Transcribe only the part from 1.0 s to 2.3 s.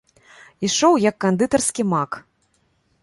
як кандытарскі мак.